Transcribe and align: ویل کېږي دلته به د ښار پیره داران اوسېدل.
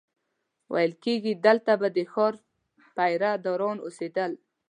ویل 0.73 0.93
کېږي 1.03 1.33
دلته 1.45 1.71
به 1.79 1.87
د 1.95 1.97
ښار 2.11 2.33
پیره 2.95 3.31
داران 3.45 3.77
اوسېدل. 3.85 4.31